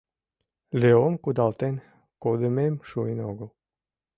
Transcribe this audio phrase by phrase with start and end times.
[0.81, 1.75] Леом кудалтен
[2.23, 3.49] кодымем шуын огыл.